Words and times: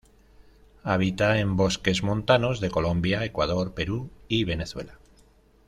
Habita 0.83 1.37
en 1.37 1.57
bosques 1.57 2.01
montanos 2.01 2.59
de 2.59 2.71
Colombia, 2.71 3.23
Ecuador, 3.23 3.75
Perú 3.75 4.09
y 4.27 4.45
Venezuela. 4.45 4.97